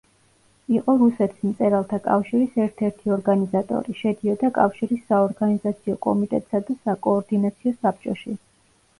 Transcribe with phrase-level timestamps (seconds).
[0.77, 8.35] იყო რუსეთის მწერალთა კავშირის ერთ-ერთი ორგანიზატორი, შედიოდა კავშირის საორგანიზაციო კომიტეტსა და საკოორდინაციო საბჭოში.